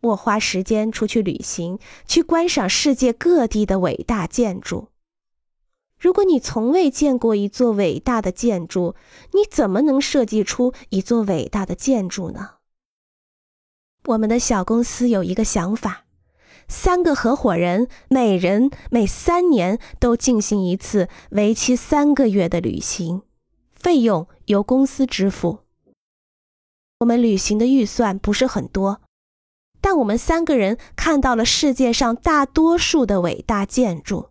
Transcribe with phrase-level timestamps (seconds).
[0.00, 4.88] 我花时间出去旅行，去观赏世界各地的伟大建筑。
[5.98, 8.94] 如果你从未见过一座伟大的建筑，
[9.32, 12.52] 你怎么能设计出一座伟大的建筑呢？
[14.06, 16.06] 我们的小公司有一个想法：
[16.68, 23.20] 三个合伙人每人每三年都进行一次为期三个月的旅行，
[23.70, 25.58] 费用由公司支付。
[27.00, 29.02] 我们旅行的预算不是很多，
[29.90, 34.28] 让我们三个人看到了世界上大多数的伟大建筑。